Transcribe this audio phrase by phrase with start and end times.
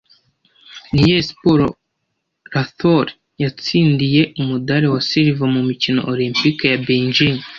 [0.91, 1.67] Ni iyihe siporo
[2.53, 3.11] Rathore
[3.43, 7.39] yatsindiye umudari wa silver mu mikino Olempike ya Beijing